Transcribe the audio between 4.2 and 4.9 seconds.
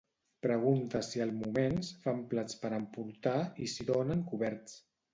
coberts.